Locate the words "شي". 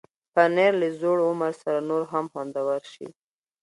2.93-3.07